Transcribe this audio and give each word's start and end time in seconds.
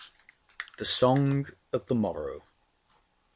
XX. 0.01 0.77
THE 0.79 0.85
SONG 0.85 1.49
OF 1.73 1.85
THE 1.85 1.93
MORROW. 1.93 2.41